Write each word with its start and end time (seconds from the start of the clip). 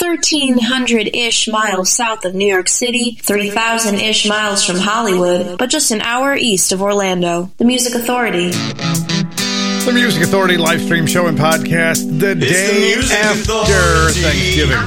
1300-ish 0.00 1.48
miles 1.48 1.90
south 1.90 2.24
of 2.24 2.34
New 2.34 2.46
York 2.46 2.68
City, 2.68 3.18
3000-ish 3.22 4.26
miles 4.28 4.64
from 4.64 4.76
Hollywood, 4.76 5.58
but 5.58 5.70
just 5.70 5.90
an 5.90 6.00
hour 6.02 6.34
east 6.36 6.72
of 6.72 6.80
Orlando. 6.82 7.50
The 7.58 7.64
Music 7.64 7.94
Authority. 7.94 8.50
The 8.50 9.92
Music 9.92 10.22
Authority 10.22 10.56
live 10.56 10.80
stream 10.82 11.06
show 11.06 11.26
and 11.26 11.38
podcast 11.38 12.20
the 12.20 12.32
It's 12.32 12.40
day 12.40 12.94
the 12.94 13.14
after 13.14 13.52
Authority. 13.52 14.20
Thanksgiving. 14.20 14.78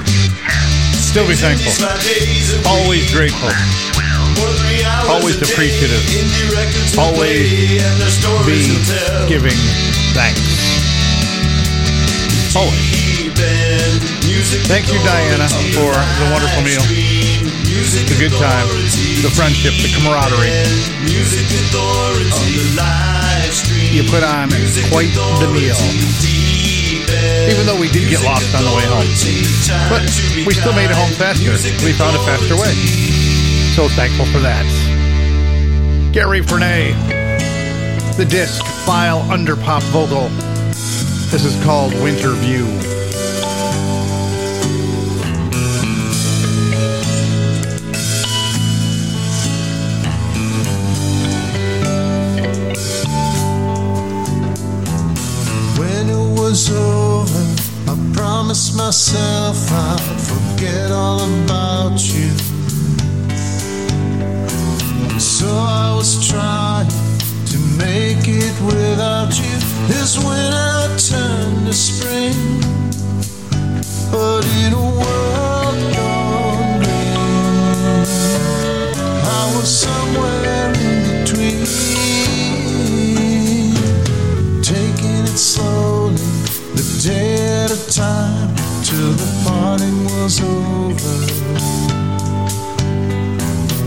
Still 0.94 1.28
be 1.28 1.36
thankful. 1.36 1.74
Always 2.70 3.12
grateful. 3.12 3.50
Always 5.10 5.42
appreciative. 5.42 6.02
Always 6.98 7.52
Be 8.46 9.28
giving 9.28 9.58
thanks. 10.14 10.40
Always. 12.56 13.01
Thank 14.42 14.90
you, 14.90 14.98
Diana, 15.06 15.46
for 15.78 15.94
the 15.94 16.28
wonderful 16.34 16.66
meal, 16.66 16.82
the 16.82 18.18
good 18.18 18.34
time, 18.42 18.66
the 19.22 19.30
friendship, 19.30 19.78
the 19.78 19.94
camaraderie. 19.94 20.50
You 23.94 24.02
put 24.10 24.24
on 24.24 24.50
quite 24.90 25.14
the 25.14 25.50
meal. 25.54 25.78
Even 27.54 27.68
though 27.68 27.80
we 27.80 27.88
did 27.92 28.10
get 28.10 28.24
lost 28.26 28.56
on 28.56 28.64
the 28.66 28.74
way 28.74 28.86
home. 28.90 29.06
But 29.94 30.10
we 30.48 30.54
still 30.54 30.74
made 30.74 30.90
it 30.90 30.98
home 30.98 31.12
faster. 31.22 31.52
We 31.86 31.94
found 31.94 32.16
a 32.16 32.20
faster 32.26 32.56
way. 32.56 32.74
So 33.76 33.90
thankful 33.90 34.26
for 34.26 34.40
that. 34.40 34.66
Gary 36.14 36.42
Frenay, 36.42 36.98
the 38.18 38.26
disc 38.26 38.66
file 38.86 39.22
under 39.30 39.56
pop 39.56 39.84
vocal. 39.94 40.30
This 41.30 41.46
is 41.46 41.64
called 41.64 41.94
Winter 42.02 42.32
View. 42.32 42.91
Was 56.52 56.70
over, 56.70 57.46
I 57.90 57.96
promised 58.14 58.76
myself 58.76 59.56
I'd 59.72 60.20
forget 60.20 60.92
all 60.92 61.22
about 61.44 61.98
you. 62.14 62.30
So 65.18 65.48
I 65.48 65.96
was 65.96 66.12
trying 66.28 66.90
to 67.52 67.58
make 67.78 68.28
it 68.28 68.56
without 68.66 69.32
you. 69.40 69.58
This 69.88 70.18
winter 70.18 70.82
turned 71.10 71.68
to 71.68 71.74
spring, 71.74 72.36
but 74.12 74.44
in 74.66 74.74
a 74.74 74.86
world 75.00 75.51
time, 87.92 88.56
till 88.84 89.12
the 89.12 89.44
parting 89.44 90.06
was 90.06 90.40
over. 90.40 91.18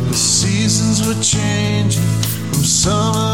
The 0.09 0.15
seasons 0.15 1.07
were 1.07 1.21
changing 1.23 2.03
from 2.51 2.63
summer 2.63 3.34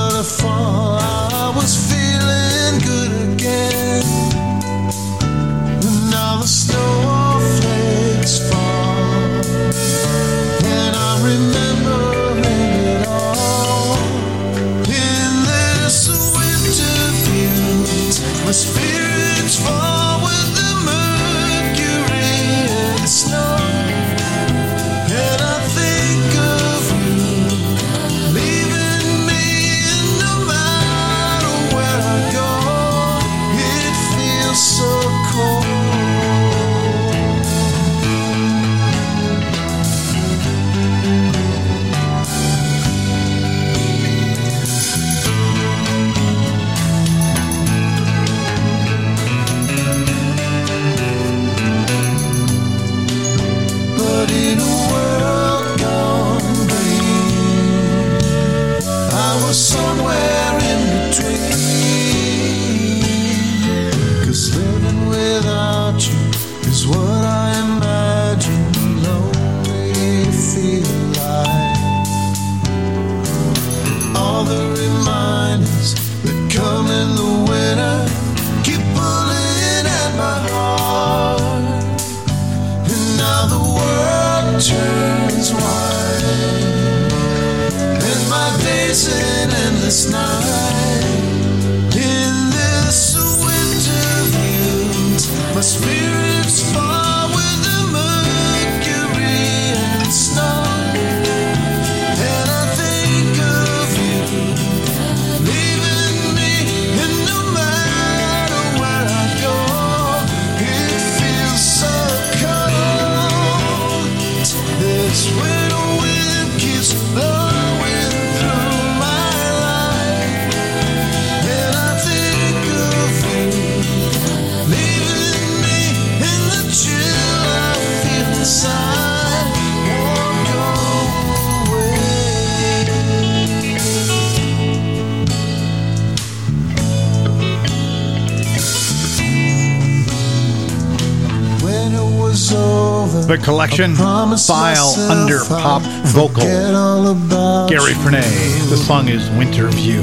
collection 143.42 143.94
file 143.96 144.94
under 145.10 145.40
pop 145.44 145.82
vocal. 146.06 146.42
forget 146.42 146.74
all 146.74 147.08
about 147.08 147.68
Gary. 147.68 147.92
Frenay. 147.92 148.68
The 148.70 148.76
song 148.76 149.08
is 149.08 149.28
Winter 149.30 149.68
View. 149.68 150.02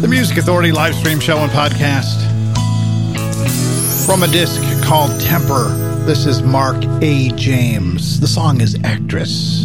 The 0.00 0.08
Music 0.08 0.38
Authority 0.38 0.72
live 0.72 0.94
stream 0.94 1.20
show 1.20 1.38
and 1.38 1.50
podcast. 1.52 2.20
From 4.06 4.22
a 4.22 4.28
disc 4.28 4.60
called 4.82 5.18
Temper, 5.20 5.68
this 6.06 6.26
is 6.26 6.42
Mark 6.42 6.82
A. 7.02 7.30
James. 7.30 8.18
The 8.18 8.26
song 8.26 8.60
is 8.60 8.76
Actress. 8.84 9.61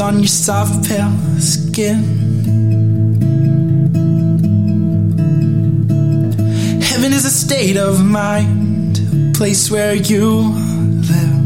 On 0.00 0.18
your 0.18 0.26
soft 0.26 0.88
pale 0.88 1.12
skin. 1.38 2.02
Heaven 6.80 7.12
is 7.12 7.24
a 7.26 7.30
state 7.30 7.76
of 7.76 8.02
mind, 8.04 8.98
a 8.98 9.32
place 9.36 9.70
where 9.70 9.94
you 9.94 10.54
live. 11.10 11.36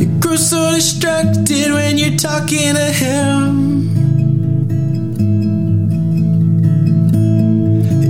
You 0.00 0.20
grew 0.20 0.36
distracted 0.36 1.72
when 1.72 1.98
you're 1.98 2.16
talking 2.16 2.74
to 2.74 2.92
him. 3.02 3.90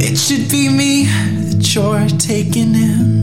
It 0.01 0.17
should 0.19 0.51
be 0.51 0.69
me 0.69 1.05
that 1.05 1.75
you're 1.75 2.09
taking 2.19 2.75
in. 2.75 3.22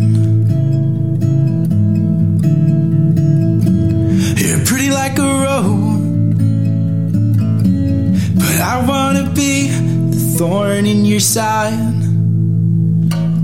I 8.71 8.85
wanna 8.85 9.27
be 9.31 9.67
the 9.67 10.19
thorn 10.37 10.85
in 10.85 11.03
your 11.03 11.19
side. 11.19 12.03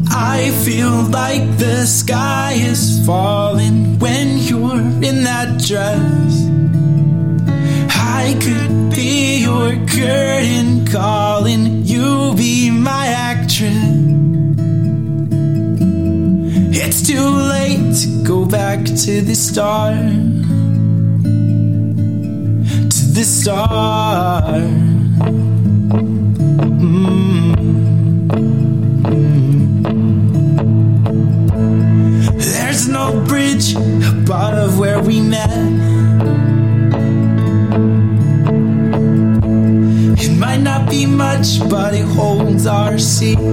I 0.07 0.51
feel 0.63 1.01
like 1.21 1.57
the 1.57 1.87
sky 1.87 2.53
is 2.53 3.03
falling 3.07 3.97
when 3.97 4.37
you're 4.37 4.79
in 5.09 5.23
that 5.23 5.57
dress. 5.67 6.31
I 7.89 8.37
could 8.39 8.91
be 8.91 9.37
your 9.37 9.71
curtain 9.87 10.85
calling, 10.85 11.83
you 11.85 12.35
be 12.35 12.69
my 12.69 13.07
actress. 13.07 13.73
It's 16.81 17.01
too 17.01 17.27
late 17.55 17.95
to 18.01 18.23
go 18.23 18.45
back 18.45 18.85
to 18.85 19.21
the 19.21 19.33
start. 19.33 19.95
To 22.95 23.03
the 23.17 23.23
start. 23.23 24.84
Above 34.35 34.77
where 34.77 35.01
we 35.01 35.21
met. 35.21 35.49
It 40.19 40.37
might 40.37 40.61
not 40.61 40.89
be 40.89 41.05
much, 41.05 41.59
but 41.69 41.93
it 41.93 42.05
holds 42.05 42.65
our 42.67 42.97
secrets. 42.97 43.45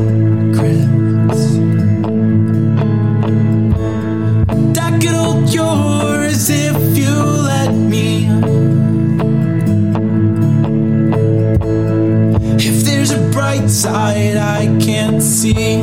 I 4.79 4.99
could 5.01 5.17
hold 5.23 5.53
yours 5.55 6.51
if 6.51 6.99
you 6.99 7.15
let 7.51 7.73
me. 7.73 8.27
If 12.59 12.85
there's 12.85 13.11
a 13.13 13.31
bright 13.31 13.71
side 13.71 14.37
I 14.37 14.67
can't 14.81 15.23
see. 15.23 15.82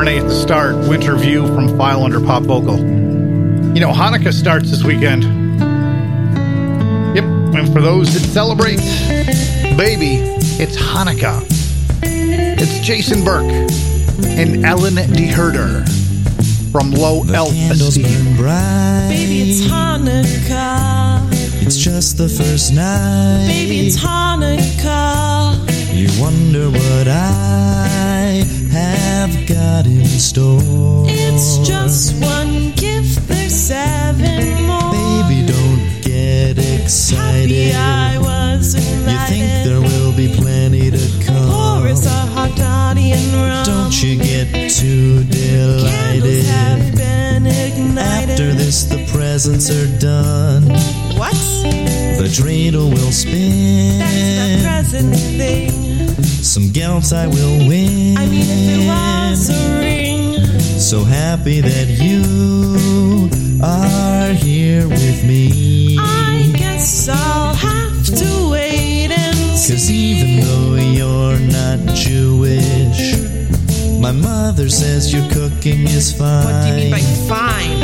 Gary 0.00 0.16
Frenay 0.16 0.20
at 0.20 0.28
the 0.28 0.34
start, 0.34 0.76
Winter 0.88 1.16
View 1.16 1.46
from 1.48 1.76
File 1.76 2.04
Under 2.04 2.20
Pop 2.20 2.44
Vocal. 2.44 2.78
You 2.78 3.80
know, 3.80 3.92
Hanukkah 3.92 4.32
starts 4.32 4.70
this 4.70 4.82
weekend. 4.82 5.24
Yep, 7.14 7.24
and 7.54 7.72
for 7.72 7.80
those 7.80 8.12
that 8.14 8.20
celebrate, 8.20 8.78
baby, 9.76 10.16
it's 10.62 10.76
Hanukkah. 10.76 11.44
It's 12.02 12.78
Jason 12.80 13.24
Berk 13.24 13.44
and 14.24 14.64
Ellen 14.64 14.94
Den 14.94 15.28
Herder 15.28 15.84
from 16.72 16.92
Low 16.92 17.22
Elf 17.24 17.52
Candles 17.52 17.96
Esteem. 17.96 18.36
bright. 18.36 19.08
Baby, 19.10 19.50
it's 19.50 19.60
Hanukkah. 19.62 21.28
It's 21.62 21.76
just 21.76 22.16
the 22.16 22.28
first 22.28 22.72
night. 22.72 23.46
Baby, 23.48 23.86
it's 23.86 23.98
Hanukkah. 23.98 25.58
You 25.92 26.08
wonder 26.22 26.70
what 26.70 27.08
I 27.08 28.59
have 28.70 29.30
got 29.48 29.86
in 29.86 30.04
store. 30.06 30.60
It's 31.06 31.58
just 31.66 32.14
one 32.22 32.72
gift, 32.76 33.26
there's 33.28 33.52
seven 33.54 34.64
more. 34.66 34.92
Baby, 34.92 35.46
don't 35.46 36.02
get 36.02 36.58
excited. 36.58 37.72
Happy 37.72 37.74
I 37.74 38.18
was 38.18 38.74
invited. 38.74 39.10
You 39.10 39.18
think 39.26 39.64
there 39.66 39.80
will 39.80 40.12
be 40.16 40.28
plenty 40.34 40.90
to 40.90 41.24
come. 41.24 41.48
Pour 41.50 41.88
us 41.88 42.06
a 42.06 42.10
hot 42.10 42.56
toddy 42.56 43.12
and 43.12 43.32
rum. 43.34 43.64
Don't 43.66 44.02
you 44.02 44.16
get 44.16 44.70
too 44.70 45.24
Candles 45.30 46.46
have 46.46 46.78
delighted. 46.78 46.96
been 46.96 47.46
ignited. 47.46 48.30
After 48.30 48.52
this, 48.52 48.84
the 48.84 49.04
presents 49.12 49.70
are 49.70 49.98
done. 49.98 50.64
What? 51.18 51.34
The 52.20 52.28
dreidel 52.28 52.90
will 52.92 53.12
spin. 53.12 53.98
That's 53.98 54.92
the 54.92 54.98
present 55.00 55.16
thing. 55.38 55.70
Some 56.42 56.70
gelt 56.72 57.12
I 57.12 57.26
will 57.28 57.58
win. 57.68 58.16
I 58.18 58.26
mean, 58.26 58.49
So 60.90 61.04
happy 61.04 61.60
that 61.60 61.86
you 62.02 63.30
are 63.62 64.32
here 64.32 64.88
with 64.88 65.22
me. 65.24 65.96
I 65.96 66.50
guess 66.56 67.08
I'll 67.08 67.54
have 67.54 68.04
to 68.06 68.50
wait 68.50 69.12
and 69.12 69.36
Cause 69.52 69.88
even 69.88 70.40
though 70.44 70.74
you're 70.74 71.38
not 71.38 71.78
Jewish, 71.94 73.14
my 74.00 74.10
mother 74.10 74.68
says 74.68 75.12
your 75.14 75.22
cooking 75.30 75.86
is 75.86 76.12
fine. 76.12 76.44
What 76.44 76.64
do 76.64 76.70
you 76.70 76.74
mean 76.74 76.90
by 76.90 76.98
fine? 77.28 77.78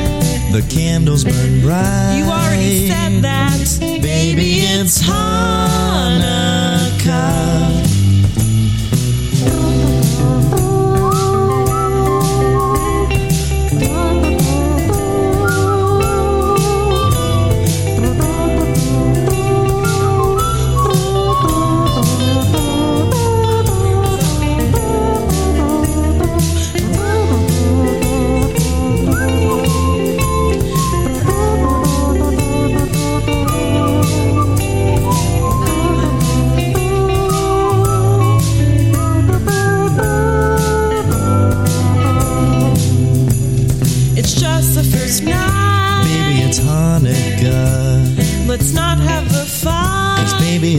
The 0.50 0.62
candles 0.68 1.22
burn 1.22 1.60
bright. 1.60 2.18
You 2.18 2.24
already 2.24 2.88
said 2.88 3.22
that. 3.22 3.78
Baby, 4.02 4.62
it's 4.62 5.00
Hanukkah. 5.00 6.26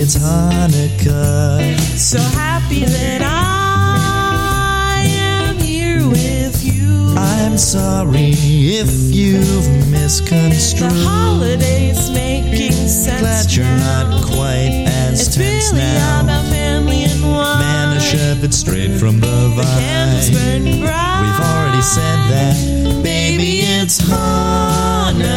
it's 0.08 0.16
Hanukkah. 0.16 1.76
So 1.98 2.20
happy 2.20 2.86
that 2.86 3.22
I 3.22 5.04
am 5.06 5.58
here 5.58 6.08
with 6.08 6.64
you. 6.64 7.14
I'm 7.18 7.58
sorry 7.58 8.32
if 8.32 8.90
you've 9.14 9.68
misconstrued. 9.92 10.92
The 10.92 11.04
holiday's 11.04 12.10
making 12.10 12.72
sense. 12.72 13.20
Glad 13.20 13.54
you're 13.54 13.66
not 13.66 14.24
quite 14.24 14.86
as 14.88 15.28
it's 15.28 15.36
tense 15.36 15.74
really 15.74 15.84
now. 15.84 16.22
about 16.24 16.46
family 16.46 17.04
and 17.04 17.22
wine. 17.24 17.60
Man, 17.60 17.98
a 17.98 18.00
shepherd 18.00 18.54
straight 18.54 18.98
from 18.98 19.20
the 19.20 19.28
vine. 19.28 19.58
The 19.58 19.64
candles 19.64 20.30
burn 20.32 20.64
bright. 20.86 21.22
We've 21.22 21.42
already 21.52 21.82
said 21.82 22.30
that. 22.32 22.56
Baby, 23.04 23.60
it's 23.60 24.00
Hanukkah. 24.00 25.28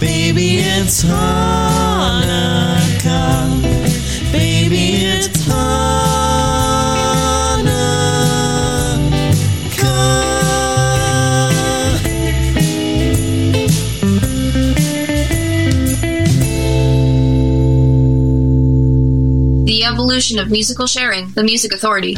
Baby, 0.00 0.56
it's 0.56 1.02
Hanukkah. 1.04 2.32
Baby, 4.32 4.94
it's 5.04 5.42
Hanukkah. 5.46 5.66
The 19.66 19.84
Evolution 19.84 20.38
of 20.38 20.50
Musical 20.50 20.86
Sharing, 20.86 21.28
The 21.32 21.42
Music 21.42 21.74
Authority. 21.74 22.16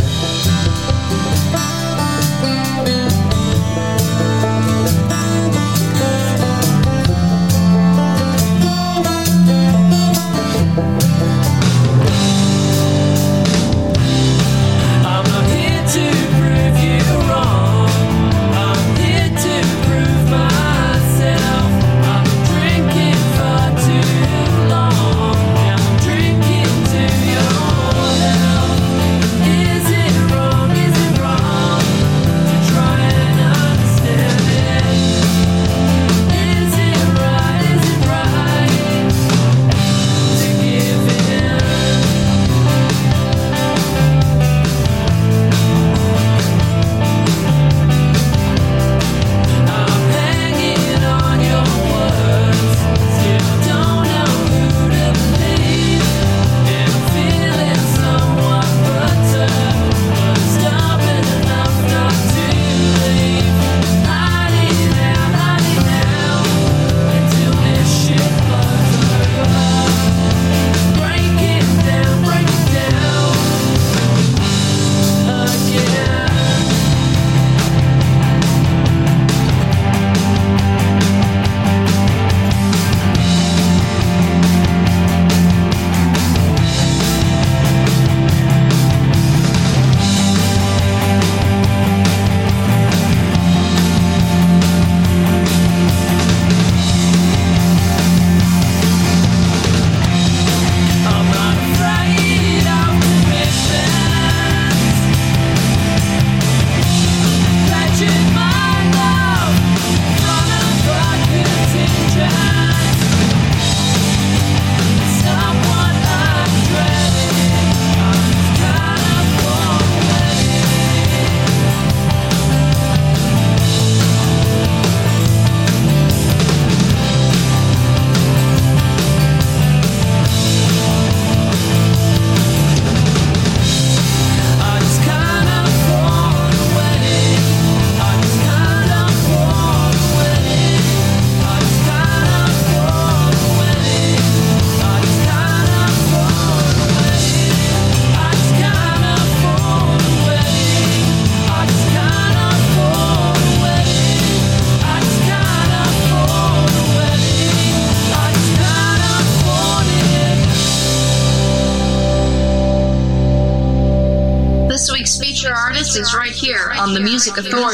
котиков 167.34 167.50
тоже 167.50 167.71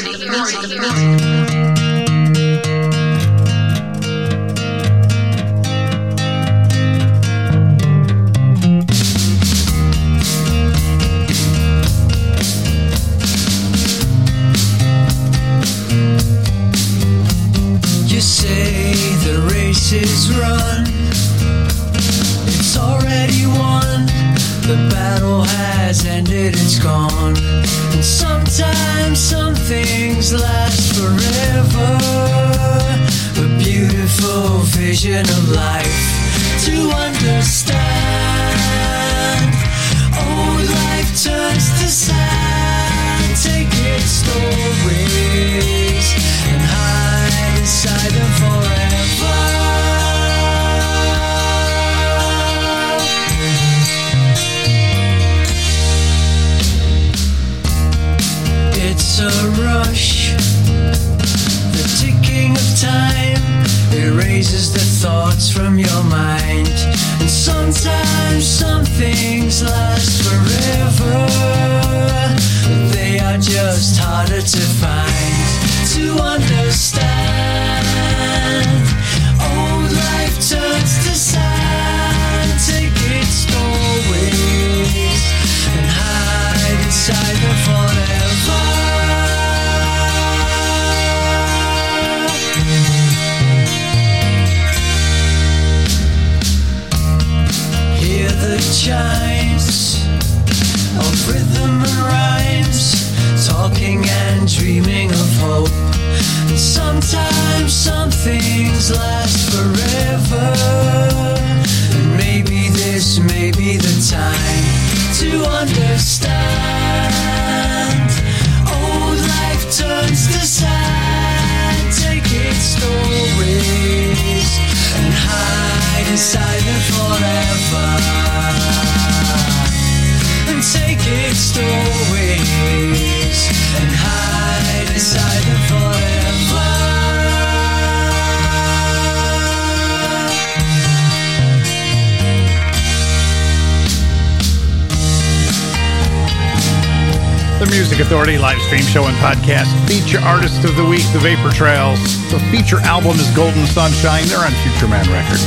show 148.82 149.04
and 149.04 149.16
podcast. 149.16 149.68
Feature 149.88 150.20
artist 150.20 150.64
of 150.64 150.76
the 150.76 150.84
week, 150.84 151.04
The 151.12 151.18
Vapor 151.18 151.50
Trails. 151.50 151.98
The 152.30 152.38
feature 152.50 152.78
album 152.80 153.16
is 153.18 153.30
Golden 153.34 153.66
Sunshine. 153.66 154.24
They're 154.26 154.38
on 154.38 154.52
Future 154.62 154.88
Man 154.88 155.06
Records. 155.10 155.44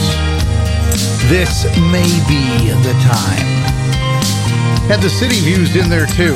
This 1.29 1.65
may 1.91 2.09
be 2.27 2.71
the 2.83 2.93
time. 3.03 3.47
Had 4.89 5.01
the 5.01 5.09
city 5.09 5.39
views 5.39 5.75
in 5.75 5.89
there 5.89 6.07
too. 6.07 6.35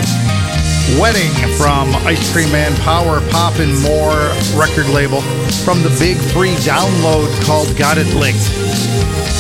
Wedding 1.02 1.34
from 1.58 1.90
Ice 2.06 2.32
Cream 2.32 2.52
Man 2.52 2.74
Power 2.86 3.20
Pop 3.32 3.58
and 3.58 3.74
More 3.82 4.30
record 4.54 4.86
label 4.94 5.22
from 5.66 5.82
the 5.82 5.90
big 5.98 6.16
free 6.30 6.54
download 6.62 7.26
called 7.44 7.76
Got 7.76 7.98
It 7.98 8.14
Licked. 8.14 8.46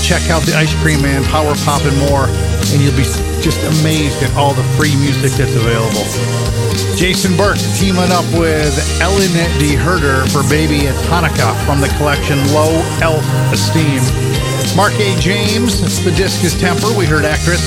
Check 0.02 0.25
out 0.34 0.42
the 0.42 0.58
Ice 0.58 0.74
Cream 0.82 1.02
Man 1.04 1.24
Power 1.25 1.54
Pop 1.62 1.86
and 1.86 1.98
More 2.10 2.25
and 2.74 2.82
you'll 2.82 2.98
be 2.98 3.06
just 3.46 3.62
amazed 3.78 4.24
at 4.25 4.34
all 4.34 4.58
the 4.58 4.66
free 4.74 4.98
music 4.98 5.38
that's 5.38 5.54
available. 5.54 6.02
Jason 6.98 7.38
Berk 7.38 7.62
teaming 7.78 8.10
up 8.10 8.25
with 8.34 8.74
Ellen 9.00 9.30
Den 9.38 9.78
Herder 9.78 10.25
for 10.34 10.42
Baby 10.50 10.90
It's 10.90 10.98
Hanukkah 11.05 11.53
from 11.66 11.79
the 11.79 11.94
collection 12.01 12.42
Low 12.58 12.74
Elf 13.05 13.24
Esteem. 13.53 14.01
Mark 14.75 14.98
A. 14.98 15.14
James, 15.22 15.77
the 16.03 16.12
disc 16.12 16.44
is 16.44 16.58
Temper. 16.60 16.90
We 16.98 17.05
heard 17.05 17.24
actress. 17.24 17.62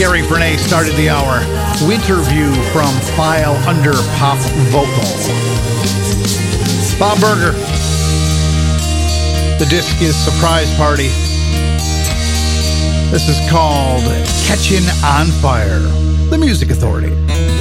Gary 0.00 0.22
Frenay 0.22 0.56
started 0.56 0.94
the 0.94 1.10
hour. 1.10 1.40
Winter 1.86 2.16
View 2.30 2.50
from 2.72 2.88
File 3.18 3.54
Under 3.68 3.92
Pop 4.16 4.38
Vocal. 4.72 5.04
Bob 6.98 7.20
Berger. 7.20 7.52
The 9.58 9.66
disc 9.68 10.00
is 10.00 10.16
Surprise 10.16 10.74
Party. 10.78 11.08
This 13.10 13.28
is 13.28 13.50
called 13.50 14.04
Catching 14.46 14.88
on 15.04 15.26
Fire. 15.42 15.80
The 16.30 16.38
Music 16.38 16.70
Authority. 16.70 17.59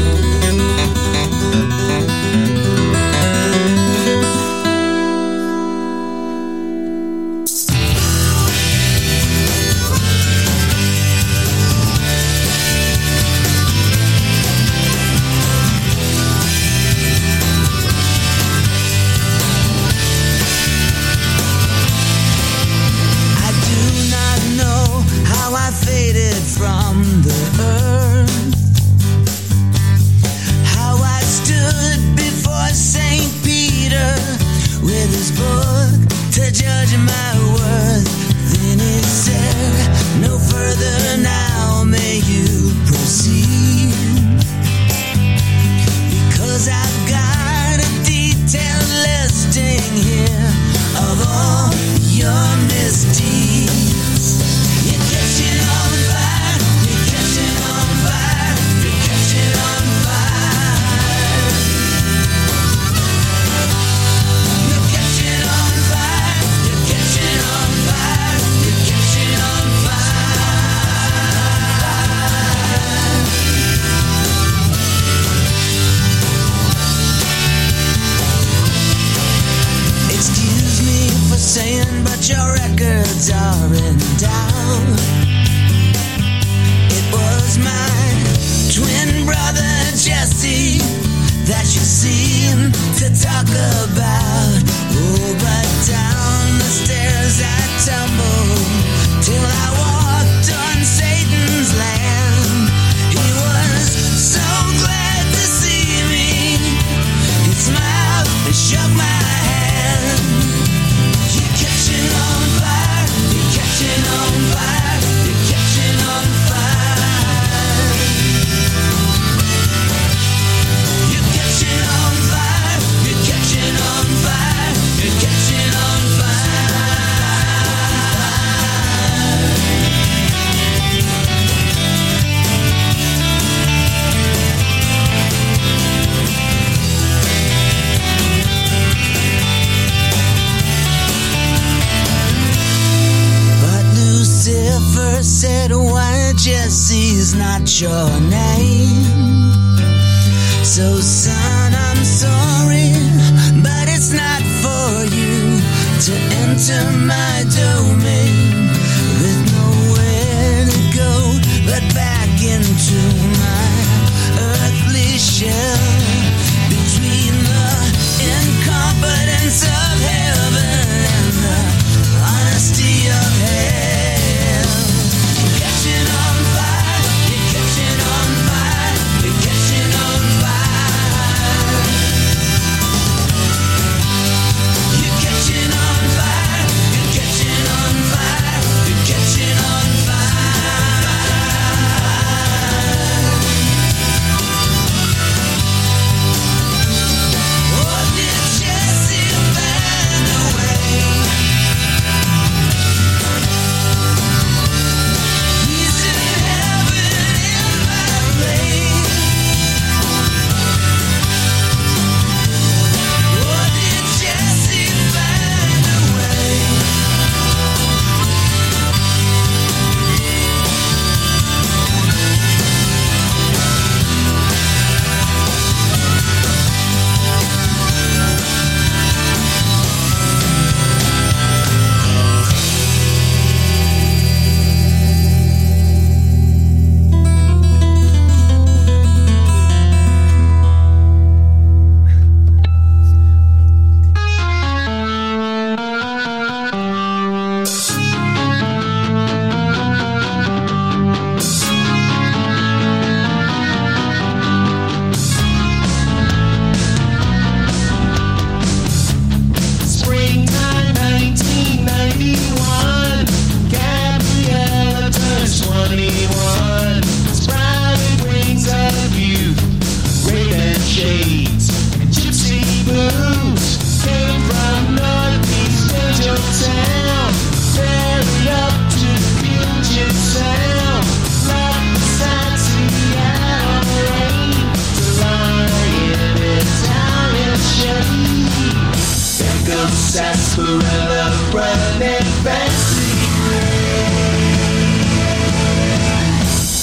Sarsaparilla 290.49 291.29
running 291.53 292.25
fancy 292.43 293.13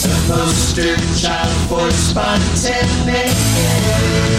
A 0.05 0.07
poster 0.29 0.96
child 1.20 1.52
for 1.68 1.90
spontaneity 1.90 4.36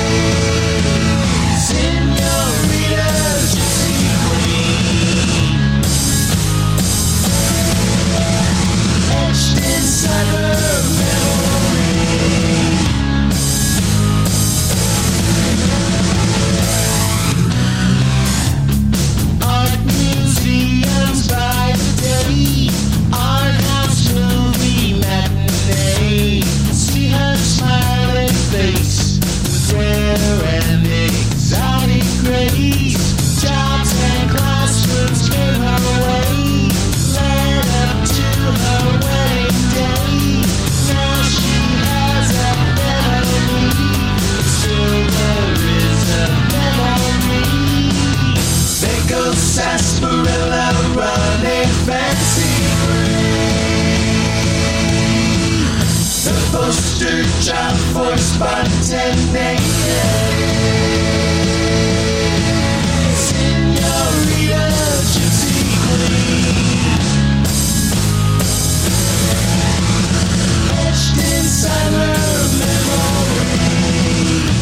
for 57.93 58.17
spontaneity 58.17 59.77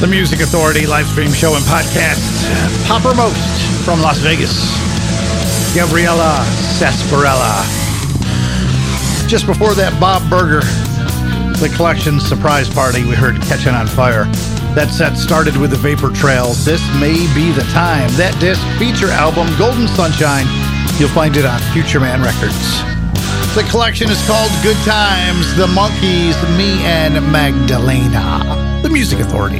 The 0.01 0.11
Music 0.11 0.41
Authority 0.41 0.85
live 0.85 1.07
stream 1.07 1.31
show 1.31 1.55
and 1.55 1.63
podcast. 1.65 2.19
Poppermost 2.85 3.83
from 3.83 4.01
Las 4.01 4.19
Vegas. 4.19 4.53
Gabriella 5.73 6.45
Sarsaparilla. 6.77 7.65
Just 9.27 9.47
before 9.47 9.73
that, 9.73 9.97
Bob 9.99 10.29
Berger. 10.29 10.84
The 11.59 11.69
collection 11.73 12.19
surprise 12.19 12.69
party 12.69 13.05
we 13.05 13.15
heard 13.15 13.41
catching 13.41 13.73
on 13.73 13.87
fire. 13.87 14.25
That 14.75 14.89
set 14.91 15.17
started 15.17 15.55
with 15.55 15.71
the 15.71 15.77
Vapor 15.77 16.11
Trail. 16.11 16.51
This 16.65 16.83
may 16.99 17.15
be 17.33 17.51
the 17.53 17.63
time. 17.71 18.11
That 18.17 18.37
disc 18.39 18.61
feature 18.77 19.09
album, 19.09 19.47
Golden 19.57 19.87
Sunshine. 19.87 20.45
You'll 20.99 21.09
find 21.09 21.37
it 21.37 21.45
on 21.45 21.59
Future 21.71 22.01
Man 22.01 22.21
Records. 22.21 22.59
The 23.55 23.63
collection 23.71 24.11
is 24.11 24.21
called 24.27 24.51
Good 24.61 24.77
Times, 24.83 25.55
The 25.55 25.67
Monkees, 25.67 26.35
Me 26.57 26.83
and 26.83 27.15
Magdalena. 27.31 28.81
The 28.83 28.89
Music 28.89 29.19
Authority. 29.19 29.59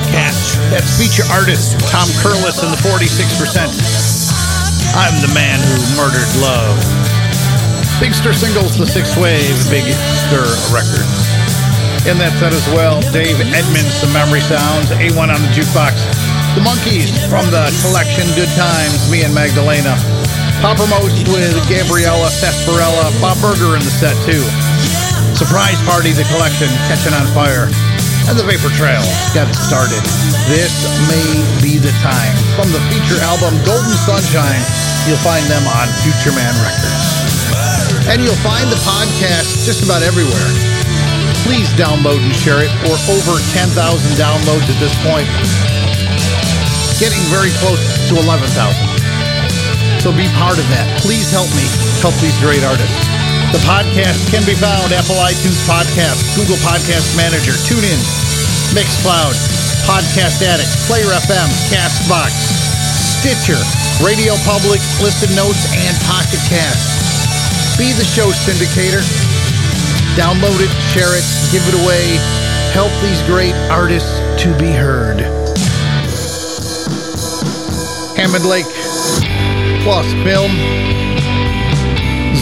Podcast. 0.00 0.56
That's 0.72 0.96
feature 0.96 1.28
artist 1.28 1.76
Tom 1.92 2.08
Curless 2.24 2.64
and 2.64 2.72
the 2.72 2.80
46%. 2.88 3.68
I'm 4.96 5.12
the 5.20 5.28
man 5.36 5.60
who 5.60 5.76
murdered 5.96 6.28
love. 6.40 6.76
Big 8.00 8.16
Stir 8.16 8.32
singles, 8.32 8.80
the 8.80 8.86
Six 8.86 9.16
Wave, 9.20 9.52
Big 9.68 9.84
Stir 10.24 10.48
Records. 10.72 11.28
In 12.08 12.16
that 12.16 12.32
set 12.40 12.56
as 12.56 12.64
well, 12.72 13.04
Dave 13.12 13.36
Edmunds, 13.52 14.00
the 14.00 14.08
Memory 14.16 14.40
Sounds, 14.40 14.88
A1 14.96 15.28
on 15.28 15.40
the 15.44 15.52
Jukebox. 15.52 16.00
The 16.56 16.64
Monkees 16.64 17.12
from 17.28 17.44
the 17.52 17.68
collection 17.84 18.24
Good 18.32 18.50
Times, 18.56 19.04
me 19.12 19.22
and 19.22 19.36
Magdalena. 19.36 20.00
Poppermost 20.64 21.28
with 21.28 21.60
Gabriella 21.68 22.32
Sarsaparilla, 22.32 23.12
Bob 23.20 23.36
Berger 23.44 23.76
in 23.76 23.84
the 23.84 23.92
set 23.92 24.16
too. 24.24 24.42
Surprise 25.36 25.76
Party, 25.84 26.16
the 26.16 26.24
collection, 26.32 26.72
Catching 26.88 27.12
on 27.12 27.28
Fire. 27.36 27.68
And 28.28 28.36
the 28.36 28.44
Vapor 28.44 28.70
Trail 28.76 29.02
got 29.32 29.48
started. 29.56 30.02
This 30.50 30.84
may 31.08 31.40
be 31.64 31.80
the 31.80 31.94
time. 32.04 32.34
From 32.58 32.68
the 32.74 32.82
feature 32.92 33.18
album 33.24 33.56
Golden 33.64 33.96
Sunshine, 33.96 34.62
you'll 35.08 35.22
find 35.24 35.42
them 35.48 35.64
on 35.66 35.86
Future 36.04 36.34
Man 36.36 36.54
Records. 36.60 37.06
And 38.10 38.20
you'll 38.22 38.38
find 38.44 38.66
the 38.68 38.80
podcast 38.84 39.64
just 39.64 39.82
about 39.82 40.02
everywhere. 40.02 40.50
Please 41.46 41.72
download 41.74 42.20
and 42.22 42.34
share 42.36 42.62
it. 42.62 42.70
We're 42.86 43.00
over 43.10 43.34
10,000 43.56 43.74
downloads 44.20 44.66
at 44.68 44.78
this 44.78 44.94
point. 45.02 45.26
Getting 47.02 47.22
very 47.32 47.50
close 47.58 47.80
to 48.08 48.14
11,000. 48.20 48.50
So 50.00 50.12
be 50.14 50.28
part 50.38 50.56
of 50.56 50.64
that. 50.72 50.86
Please 51.02 51.30
help 51.30 51.48
me 51.52 51.66
help 52.00 52.14
these 52.22 52.38
great 52.40 52.64
artists. 52.64 53.09
The 53.50 53.58
podcast 53.66 54.30
can 54.30 54.46
be 54.46 54.54
found 54.54 54.94
Apple 54.94 55.18
iTunes 55.18 55.58
Podcast, 55.66 56.22
Google 56.38 56.54
Podcast 56.62 57.18
Manager, 57.18 57.50
TuneIn, 57.66 57.98
Mixcloud, 58.70 59.34
Podcast 59.90 60.38
Addict, 60.38 60.70
Player 60.86 61.10
FM, 61.10 61.50
Castbox, 61.66 62.30
Stitcher, 62.30 63.58
Radio 64.06 64.38
Public, 64.46 64.78
Listen 65.02 65.34
Notes, 65.34 65.66
and 65.74 65.98
Pocket 66.06 66.38
Cast. 66.46 67.74
Be 67.74 67.90
the 67.98 68.06
show 68.06 68.30
syndicator. 68.30 69.02
Download 70.14 70.62
it, 70.62 70.70
share 70.94 71.10
it, 71.18 71.26
give 71.50 71.66
it 71.66 71.74
away. 71.82 72.22
Help 72.70 72.94
these 73.02 73.18
great 73.26 73.54
artists 73.66 74.14
to 74.46 74.54
be 74.62 74.70
heard. 74.70 75.26
Hammond 78.14 78.46
Lake 78.46 78.70
Lost 79.84 80.14
Film. 80.22 81.09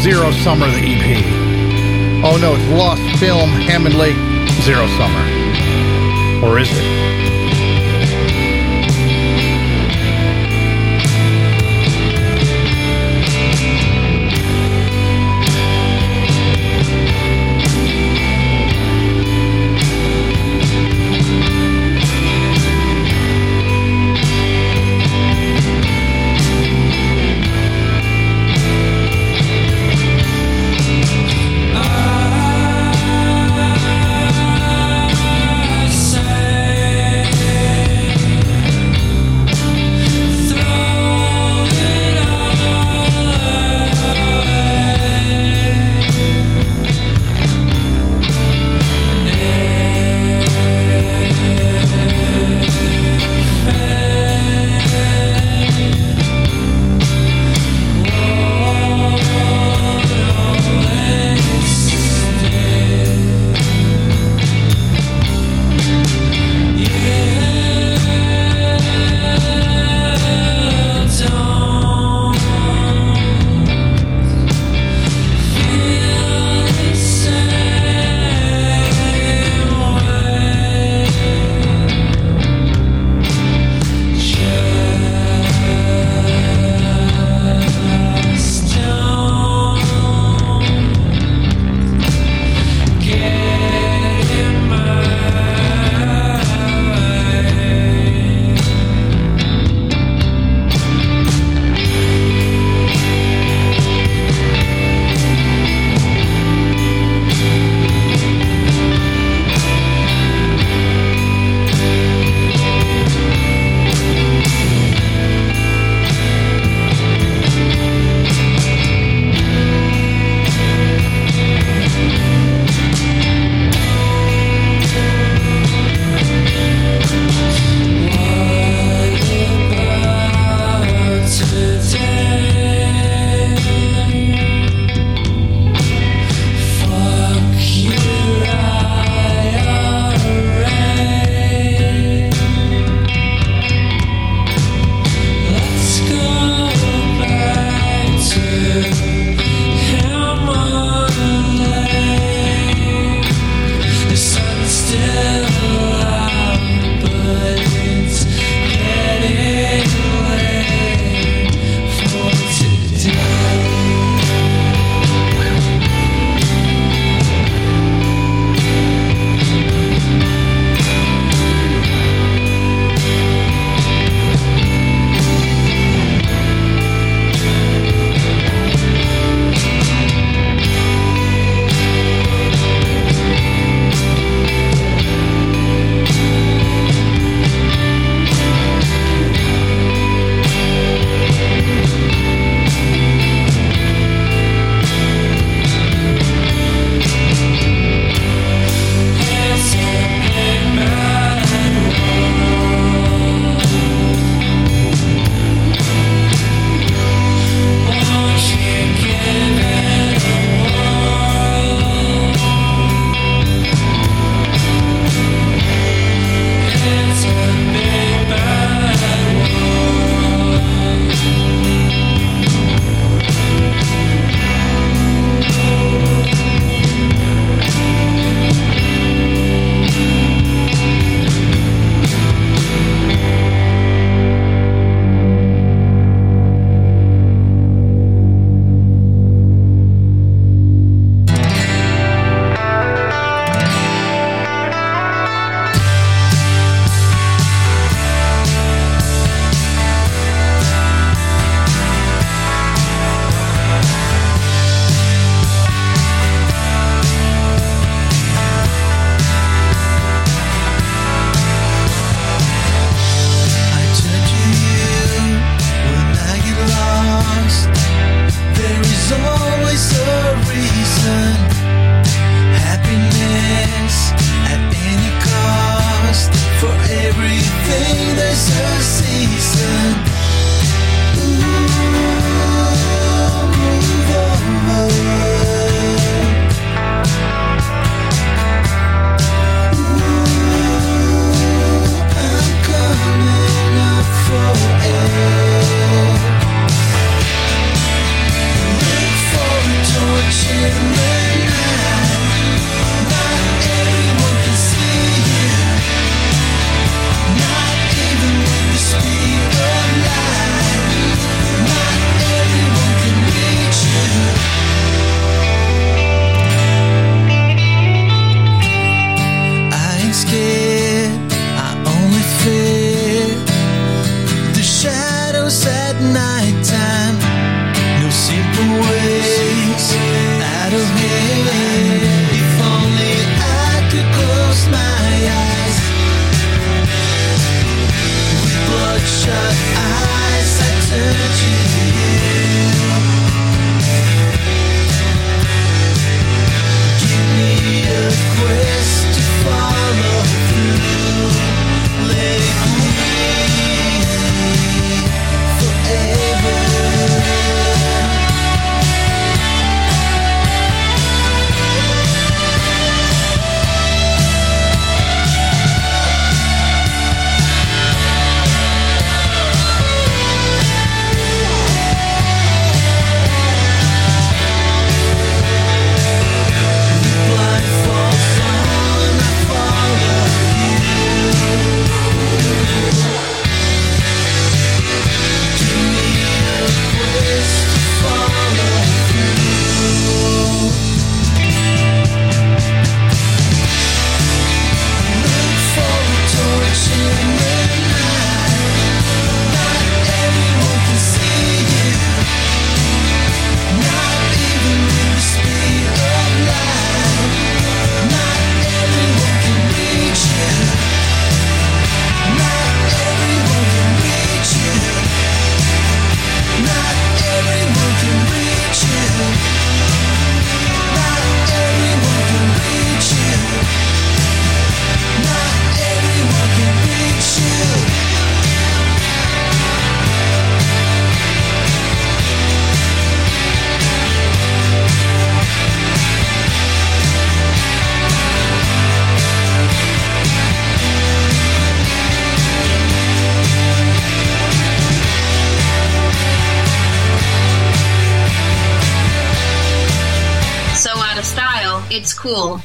Zero 0.03 0.31
Summer, 0.31 0.67
the 0.71 0.79
EP. 0.79 2.25
Oh 2.25 2.37
no, 2.41 2.55
it's 2.55 2.69
Lost 2.71 3.03
Film, 3.19 3.51
Hammond 3.51 3.97
Lake, 3.97 4.17
Zero 4.63 4.87
Summer. 4.97 5.25
Or 6.47 6.59
is 6.59 6.69
it? 6.71 7.18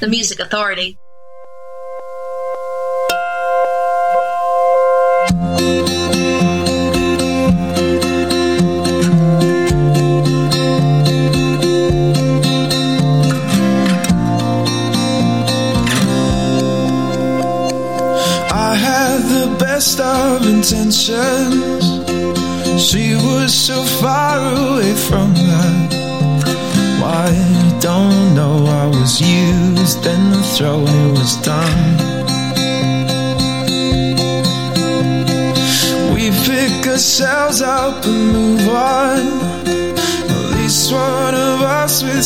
The 0.03 0.09
music 0.09 0.41
Authority. 0.41 0.97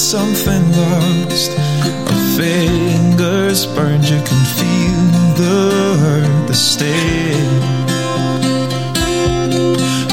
Something 0.07 0.71
lost. 0.71 1.51
Our 2.07 2.37
fingers 2.37 3.65
burned, 3.65 4.07
you 4.07 4.21
can 4.29 4.43
feel 4.59 5.03
the 5.41 5.97
hurt, 6.01 6.47
the 6.47 6.53
sting. 6.53 7.51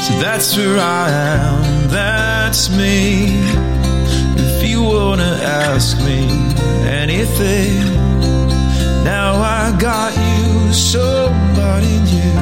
So 0.05 0.11
that's 0.19 0.57
where 0.57 0.79
I 0.79 1.09
am, 1.09 1.87
that's 1.87 2.69
me. 2.69 3.39
If 4.35 4.69
you 4.69 4.83
wanna 4.83 5.39
ask 5.41 5.97
me 5.99 6.27
anything, 7.01 7.79
now 9.05 9.35
I 9.35 9.73
got 9.79 10.11
you, 10.13 10.73
somebody 10.73 11.95
new. 12.11 12.35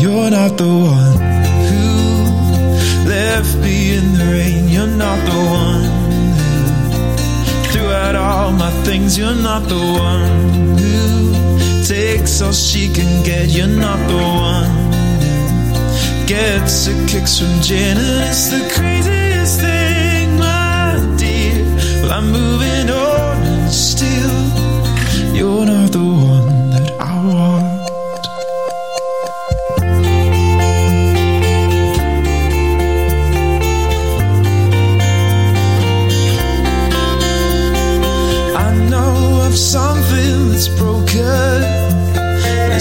You're 0.00 0.30
not 0.30 0.56
the 0.56 0.68
one 0.68 1.13
things. 8.84 9.16
You're 9.18 9.34
not 9.34 9.62
the 9.68 9.76
one 9.76 10.78
who 10.78 11.82
takes 11.84 12.40
all 12.42 12.52
she 12.52 12.92
can 12.92 13.24
get. 13.24 13.48
You're 13.48 13.66
not 13.66 13.98
the 14.08 14.16
one 14.16 14.70
who 15.72 16.26
gets 16.26 16.86
her 16.86 17.06
kicks 17.08 17.38
from 17.38 17.60
gin. 17.62 17.96
And 17.96 18.28
it's 18.28 18.48
the 18.50 18.62
craziest 18.74 19.60
thing, 19.60 20.38
my 20.38 21.16
dear. 21.16 21.64
Well, 22.02 22.12
I'm 22.12 22.30
moving 22.30 22.90
on 22.90 22.93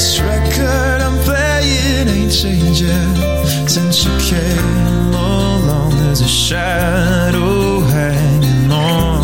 This 0.04 0.20
record 0.20 1.00
I'm 1.08 1.18
playing 1.24 2.10
ain't 2.10 2.30
changing 2.30 3.16
since 3.70 4.04
you 4.04 4.12
came 4.20 5.14
along. 5.16 5.92
There's 5.92 6.20
a 6.20 6.28
shadow 6.28 7.80
hanging 7.80 8.70
on. 8.70 9.24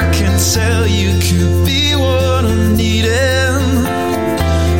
I 0.00 0.08
can 0.14 0.38
tell 0.54 0.86
you 0.86 1.10
could 1.26 1.66
be 1.66 1.96
what 1.96 2.44
I'm 2.44 2.76
needing, 2.76 3.66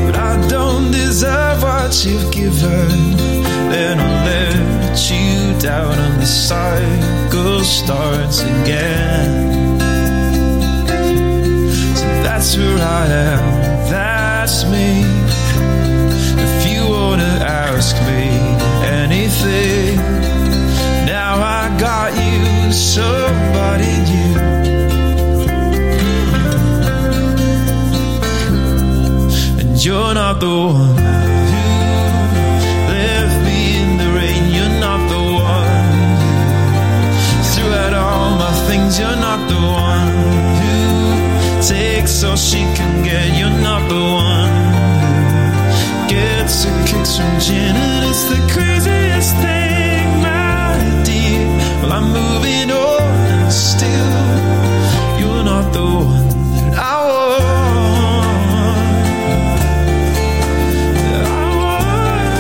but 0.07 0.14
I 0.14 0.47
don't 0.49 0.93
deserve 0.93 1.64
what 1.64 2.05
you've 2.05 2.30
given. 2.30 3.16
Then 3.72 3.99
I'll 3.99 4.24
let 4.26 5.11
you 5.11 5.59
down, 5.59 5.99
and 5.99 6.22
the 6.22 6.26
cycle 6.26 7.64
starts 7.64 8.43
again. 8.43 9.08
That's 13.07 14.64
me. 14.64 15.03
If 16.46 16.55
you 16.70 16.88
wanna 16.90 17.34
ask 17.42 17.94
me 18.11 18.24
anything, 19.01 19.96
now 21.07 21.34
I 21.61 21.76
got 21.78 22.12
you, 22.12 22.72
somebody 22.72 23.92
new. 24.11 24.34
And 29.61 29.84
you're 29.84 30.14
not 30.14 30.40
the 30.40 30.46
one 30.49 30.97
who 41.59 41.63
takes 41.63 42.13
so 42.13 42.37
she 42.37 42.59
can 42.75 43.03
get. 43.05 43.19
Not 43.63 43.89
the 43.89 43.95
one 43.95 44.53
gets 46.09 46.65
her 46.65 46.87
kicks 46.87 47.17
from 47.17 47.41
gin, 47.41 47.77
and 47.77 48.05
it's 48.09 48.25
the 48.29 48.37
craziest 48.53 49.35
thing, 49.37 50.23
my 50.23 51.03
dear. 51.05 51.47
Well, 51.83 51.93
I'm 51.93 52.13
moving 52.13 52.71
on, 52.71 53.01
and 53.01 53.53
still, 53.53 54.13
you're 55.19 55.45
not 55.45 55.73
the 55.73 55.83
one 55.83 56.29
that 56.55 56.79
I 56.79 56.81
want. 57.11 57.47
That 60.95 61.25
I 61.27 61.31
want. 61.63 62.33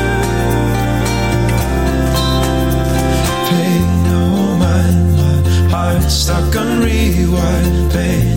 Pay 3.48 3.74
no 4.08 4.22
mind, 4.62 5.00
my 5.16 5.34
heart's 5.70 6.14
stuck 6.14 6.54
on 6.56 6.68
rewind. 6.80 7.90
Pay 7.92 8.27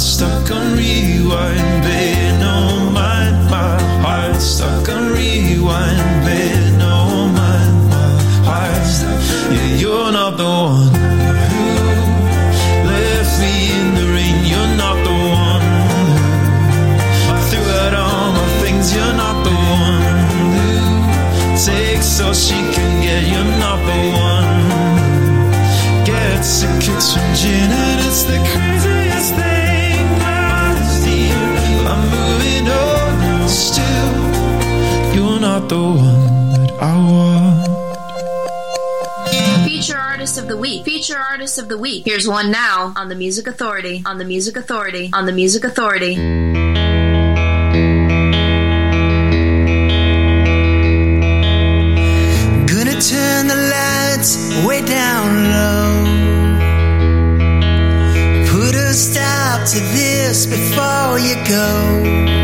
stuck 0.00 0.50
on 0.50 0.76
rewind. 0.78 1.59
The 35.70 35.78
one 35.78 36.50
that 36.50 36.72
I 36.82 36.96
want. 36.98 37.70
Feature 39.64 39.96
Artist 39.96 40.36
of 40.36 40.48
the 40.48 40.56
Week. 40.56 40.84
Feature 40.84 41.16
Artist 41.16 41.58
of 41.58 41.68
the 41.68 41.78
Week. 41.78 42.04
Here's 42.04 42.26
one 42.26 42.50
now 42.50 42.92
on 42.96 43.08
the 43.08 43.14
Music 43.14 43.46
Authority. 43.46 44.02
On 44.04 44.18
the 44.18 44.24
Music 44.24 44.56
Authority. 44.56 45.10
On 45.12 45.26
the 45.26 45.32
Music 45.32 45.62
Authority. 45.62 46.16
Gonna 52.66 53.00
turn 53.00 53.46
the 53.46 53.54
lights 53.70 54.66
way 54.66 54.84
down 54.84 55.50
low. 55.54 56.04
Put 58.50 58.74
a 58.74 58.92
stop 58.92 59.68
to 59.68 59.78
this 59.94 60.46
before 60.46 61.20
you 61.20 61.36
go. 61.48 62.39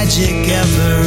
Magic 0.00 0.48
ever 0.48 0.99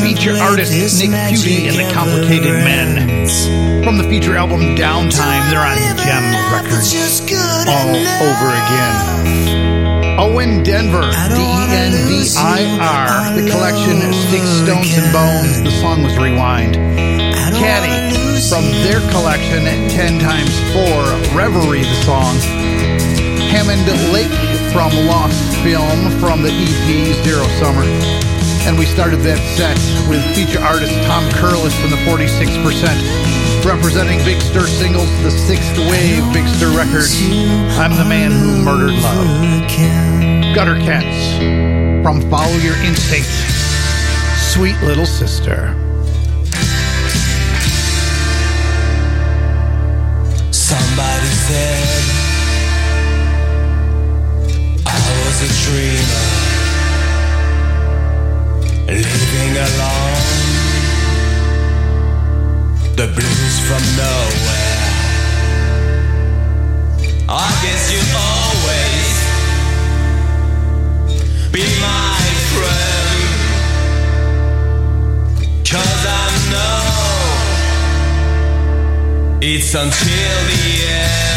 Feature 0.00 0.36
artist 0.40 0.72
Nick 0.72 1.10
Piunti 1.10 1.68
and 1.68 1.76
the 1.76 1.92
Complicated 1.92 2.52
Men. 2.64 3.28
From 3.84 3.98
the 3.98 4.04
feature 4.04 4.34
album 4.36 4.60
Downtime, 4.74 5.44
they're 5.50 5.60
on 5.60 5.76
Jem 6.00 6.24
Records. 6.52 6.92
All 7.68 7.92
over 8.24 8.48
again. 8.48 10.18
Owen 10.18 10.64
Denvir, 10.64 11.04
D 11.32 11.40
E 11.40 11.64
N 11.68 11.92
V 12.08 12.32
I 12.36 12.78
R. 12.80 13.36
The 13.36 13.50
collection 13.50 14.00
Sticks, 14.12 14.48
Stones, 14.64 14.96
and 14.96 15.12
Bones. 15.12 15.62
The 15.62 15.70
song 15.80 16.02
was 16.02 16.16
Rewind. 16.18 16.74
Caddy, 17.60 17.92
from 18.48 18.64
their 18.82 19.00
collection 19.10 19.64
10 19.64 20.18
times 20.18 20.58
4, 20.72 21.36
Reverie, 21.36 21.82
the 21.82 22.02
song. 22.04 22.36
Hammond 23.52 23.84
Lake 24.12 24.32
from 24.72 24.92
Lost 25.06 25.56
Film 25.62 26.10
from 26.18 26.42
the 26.42 26.50
EP 26.50 27.24
Zero 27.24 27.44
Summer. 27.60 28.29
And 28.66 28.78
we 28.78 28.84
started 28.86 29.20
that 29.20 29.38
set 29.56 29.76
with 30.08 30.22
feature 30.34 30.60
artist 30.60 30.92
Tom 31.06 31.24
Curless 31.40 31.74
from 31.80 31.90
the 31.90 32.00
46%. 32.04 33.64
Representing 33.64 34.18
Big 34.24 34.40
Stir 34.40 34.66
singles, 34.66 35.08
the 35.22 35.30
sixth 35.30 35.76
wave 35.78 36.24
Big 36.32 36.46
Stir 36.48 36.76
record, 36.76 37.08
I'm 37.80 37.96
the 37.96 38.04
Man 38.04 38.32
Who 38.32 38.62
Murdered 38.62 39.00
Love. 39.02 39.26
Gutter 40.54 40.76
Cats 40.80 41.38
from 42.02 42.20
Follow 42.30 42.56
Your 42.58 42.76
Instinct. 42.82 43.28
Sweet 44.36 44.76
Little 44.82 45.06
Sister. 45.06 45.74
It's 79.42 79.74
until 79.74 80.36
the 80.50 80.64
end. 80.84 81.30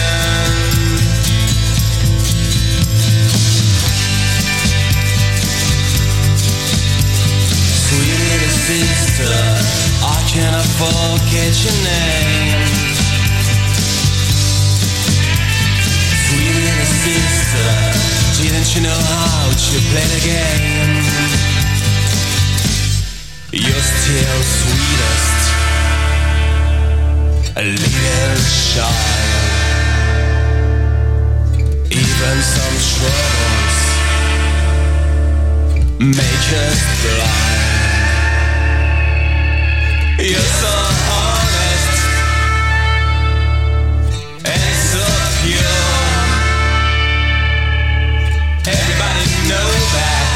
Sweet 7.88 8.20
little 8.28 8.56
sister, 8.68 9.34
I 10.04 10.20
cannot 10.28 10.68
forget 10.82 11.54
your 11.64 11.78
name. 11.88 12.68
Sweet 16.28 16.56
little 16.60 16.92
sister, 17.08 17.68
didn't 18.44 18.76
you 18.76 18.82
know 18.84 19.00
how 19.00 19.48
to 19.48 19.76
play 19.92 20.08
the 20.12 20.22
game? 20.28 21.04
You're 23.54 23.82
still 23.82 24.42
sweetest 24.44 25.33
a 27.56 27.62
little 27.62 28.38
child. 28.74 28.90
Even 31.92 32.42
some 32.42 32.78
troubles 32.94 33.78
make 36.00 36.48
us 36.66 36.82
blind. 37.04 37.74
You're 40.18 40.52
so 40.64 40.74
honest 41.14 41.94
and 44.46 44.74
so 44.90 45.06
pure. 45.44 45.78
Everybody 48.66 49.26
know 49.50 49.70
that. 49.94 50.34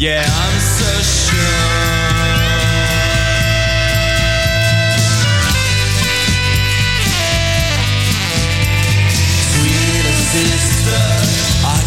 Yeah, 0.00 0.24
I'm 0.26 0.58
so 0.58 0.90
sure. 1.02 1.89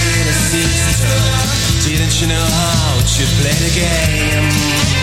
sister, 0.56 1.90
didn't 1.90 2.22
you 2.22 2.28
know 2.28 2.40
how 2.40 3.00
to 3.00 3.24
play 3.36 3.52
the 3.52 3.72
game? 3.76 4.95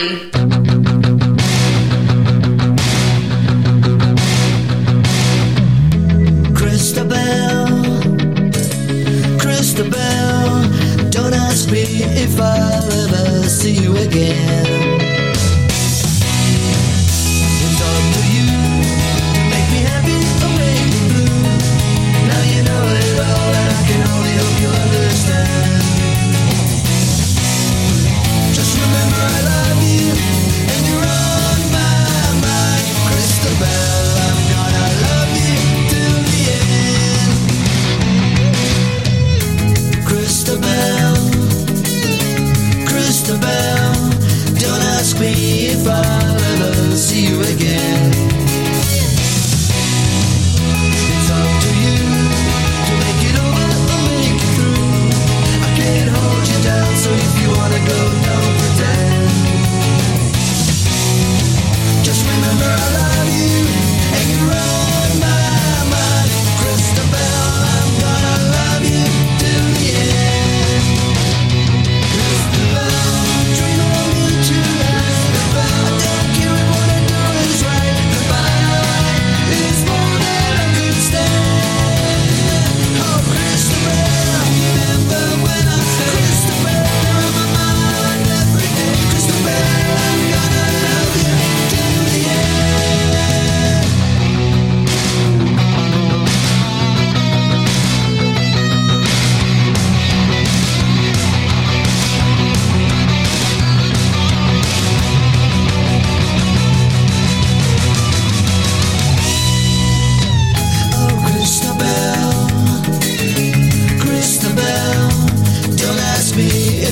Music 0.00 0.39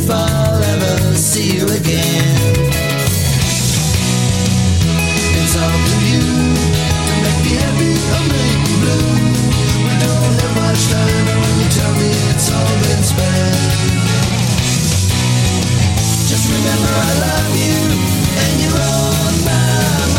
if 0.09 0.15
I'll 0.15 0.63
ever 0.63 1.15
see 1.15 1.59
you 1.59 1.65
again. 1.65 2.55
It's 5.37 5.55
up 5.57 5.75
to 5.91 5.97
you 6.09 6.25
to 7.09 7.15
make 7.25 7.41
me 7.45 7.53
happy 7.61 7.93
or 8.15 8.23
make 8.33 8.61
me 8.65 8.75
blue. 8.83 9.09
We 9.85 9.93
don't 10.01 10.35
have 10.41 10.55
much 10.57 10.83
time, 10.89 11.27
and 11.33 11.39
when 11.45 11.55
you 11.61 11.69
tell 11.77 11.95
me 12.01 12.09
it's 12.33 12.49
all 12.57 12.75
been 12.89 13.03
spent, 13.05 13.61
just 16.31 16.45
remember 16.57 16.89
I 16.89 17.13
love 17.27 17.53
you, 17.65 17.81
and 18.43 18.55
you're 18.63 18.81
on 18.81 19.35
my 19.45 20.07
mind. 20.15 20.18